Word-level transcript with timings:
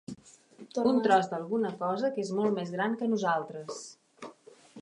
Un 0.91 0.95
tros 1.07 1.29
d'alguna 1.33 1.71
cosa 1.83 2.11
que 2.17 2.21
és 2.25 2.33
molt 2.39 2.57
més 2.61 2.75
gran 2.79 2.99
que 3.03 3.11
nosaltres. 3.15 3.83